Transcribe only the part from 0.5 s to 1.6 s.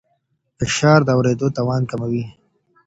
فشار د اورېدو